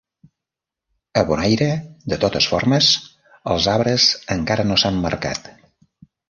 A 1.21 1.23
Bonaire, 1.31 1.67
de 2.13 2.19
totes 2.23 2.47
formes, 2.53 2.87
els 3.57 3.69
arbres 3.75 4.09
encara 4.37 4.67
no 4.71 4.79
s'han 4.85 4.99
marcat. 5.05 5.53